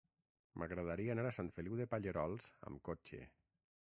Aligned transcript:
M'agradaria 0.61 1.11
anar 1.15 1.25
a 1.29 1.33
Sant 1.37 1.51
Feliu 1.57 1.77
de 1.81 1.87
Pallerols 1.91 2.47
amb 2.71 2.81
cotxe. 2.91 3.21